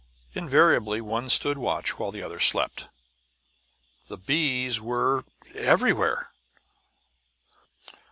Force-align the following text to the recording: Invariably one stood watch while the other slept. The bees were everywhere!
Invariably 0.33 0.99
one 0.99 1.29
stood 1.29 1.59
watch 1.59 1.99
while 1.99 2.09
the 2.09 2.23
other 2.23 2.39
slept. 2.39 2.87
The 4.07 4.17
bees 4.17 4.81
were 4.81 5.25
everywhere! 5.53 6.31